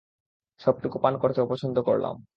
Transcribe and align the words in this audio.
সবটুকু 0.61 0.97
পান 0.99 1.17
করতে 1.17 1.41
অপছন্দ 1.41 1.77
করলাম। 1.81 2.25